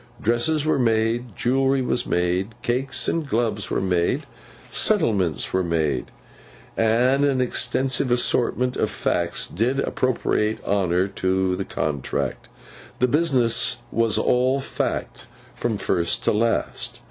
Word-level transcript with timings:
Dresses 0.19 0.65
were 0.65 0.79
made, 0.79 1.35
jewellery 1.35 1.83
was 1.83 2.07
made, 2.07 2.59
cakes 2.63 3.07
and 3.07 3.29
gloves 3.29 3.69
were 3.69 3.79
made, 3.81 4.25
settlements 4.71 5.53
were 5.53 5.63
made, 5.63 6.07
and 6.75 7.23
an 7.23 7.39
extensive 7.39 8.09
assortment 8.09 8.75
of 8.75 8.89
Facts 8.89 9.45
did 9.45 9.79
appropriate 9.79 10.57
honour 10.65 11.07
to 11.07 11.55
the 11.55 11.65
contract. 11.65 12.47
The 12.97 13.07
business 13.07 13.77
was 13.91 14.17
all 14.17 14.59
Fact, 14.59 15.27
from 15.53 15.77
first 15.77 16.23
to 16.23 16.31
last. 16.31 16.99